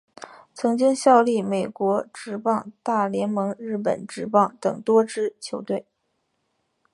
[0.55, 5.85] 曾经效力美国职棒大联盟日本职棒等多支球队。